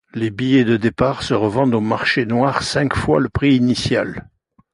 Les 0.15 0.31
billets 0.31 0.63
de 0.63 0.77
départ 0.77 1.21
se 1.21 1.35
revendent 1.35 1.75
au 1.75 1.79
marché 1.79 2.25
noir 2.25 2.63
cinq 2.63 2.95
fois 2.95 3.19
le 3.19 3.29
prix 3.29 3.55
initial. 3.55 4.27